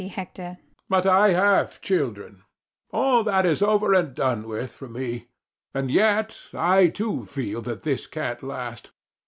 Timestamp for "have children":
1.29-2.41